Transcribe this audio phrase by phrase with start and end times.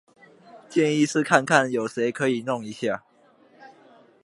[0.67, 3.03] 建議是看看有誰可以弄一下